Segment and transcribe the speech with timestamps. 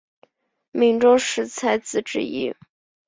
[0.71, 2.55] 闽中十才子之一。